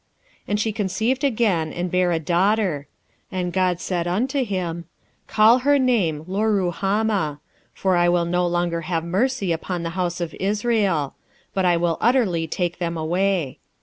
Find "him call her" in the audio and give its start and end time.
4.43-5.77